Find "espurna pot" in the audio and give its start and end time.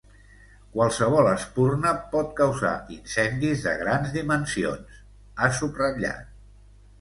1.33-2.31